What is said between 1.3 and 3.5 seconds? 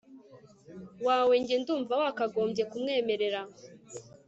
njye ndumva wakagombye kumwemerera